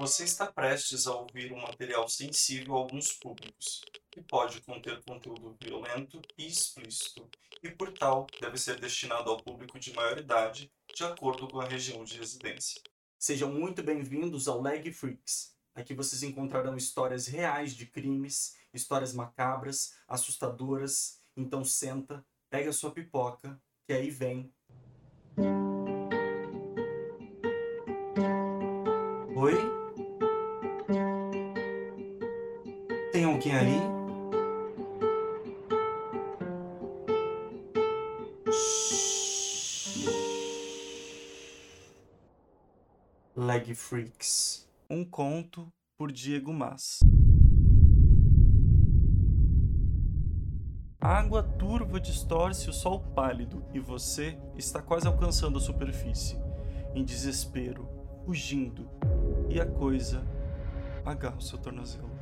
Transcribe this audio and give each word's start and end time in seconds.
Você 0.00 0.24
está 0.24 0.50
prestes 0.50 1.06
a 1.06 1.14
ouvir 1.14 1.52
um 1.52 1.60
material 1.60 2.08
sensível 2.08 2.74
a 2.74 2.78
alguns 2.78 3.12
públicos, 3.12 3.82
que 4.10 4.22
pode 4.22 4.62
conter 4.62 5.04
conteúdo 5.04 5.54
violento 5.62 6.22
e 6.38 6.46
explícito, 6.46 7.28
e 7.62 7.68
por 7.68 7.92
tal 7.92 8.26
deve 8.40 8.56
ser 8.56 8.80
destinado 8.80 9.28
ao 9.28 9.36
público 9.36 9.78
de 9.78 9.92
maior 9.92 10.16
idade, 10.16 10.72
de 10.96 11.04
acordo 11.04 11.46
com 11.46 11.60
a 11.60 11.68
região 11.68 12.02
de 12.02 12.16
residência. 12.16 12.80
Sejam 13.18 13.52
muito 13.52 13.82
bem-vindos 13.82 14.48
ao 14.48 14.62
Leg 14.62 14.90
Freaks. 14.90 15.54
Aqui 15.74 15.92
vocês 15.92 16.22
encontrarão 16.22 16.78
histórias 16.78 17.26
reais 17.26 17.76
de 17.76 17.84
crimes, 17.84 18.56
histórias 18.72 19.12
macabras, 19.12 19.98
assustadoras. 20.08 21.20
Então 21.36 21.62
senta, 21.62 22.24
pega 22.48 22.72
sua 22.72 22.90
pipoca, 22.90 23.60
que 23.86 23.92
aí 23.92 24.08
vem. 24.08 24.50
Oi? 29.36 29.79
Tem 33.12 33.24
alguém 33.24 33.56
ali? 33.56 33.80
Leg 43.34 43.74
Freaks. 43.74 44.68
Um 44.88 45.04
conto 45.04 45.72
por 45.98 46.12
Diego 46.12 46.52
Mas. 46.52 47.00
A 51.00 51.08
água 51.18 51.42
turva 51.42 51.98
distorce 51.98 52.70
o 52.70 52.72
sol 52.72 53.00
pálido 53.00 53.64
e 53.74 53.80
você 53.80 54.38
está 54.56 54.80
quase 54.80 55.08
alcançando 55.08 55.58
a 55.58 55.60
superfície, 55.60 56.38
em 56.94 57.02
desespero, 57.02 57.88
fugindo, 58.24 58.88
e 59.48 59.60
a 59.60 59.66
coisa 59.66 60.22
agarra 61.04 61.38
o 61.38 61.42
seu 61.42 61.58
tornozelo. 61.58 62.19